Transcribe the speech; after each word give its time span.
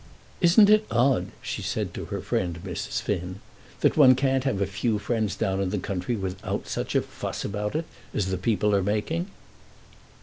"Isn't 0.39 0.67
it 0.67 0.87
odd," 0.89 1.27
she 1.43 1.61
said 1.61 1.93
to 1.93 2.05
her 2.05 2.21
friend, 2.21 2.59
Mrs. 2.65 3.03
Finn, 3.03 3.39
"that 3.81 3.95
one 3.97 4.15
can't 4.15 4.45
have 4.45 4.59
a 4.59 4.65
few 4.65 4.97
friends 4.97 5.35
down 5.35 5.61
in 5.61 5.69
the 5.69 5.77
country 5.77 6.15
without 6.15 6.67
such 6.67 6.95
a 6.95 7.03
fuss 7.03 7.45
about 7.45 7.75
it 7.75 7.85
as 8.11 8.31
the 8.31 8.37
people 8.39 8.75
are 8.75 8.81
making?" 8.81 9.27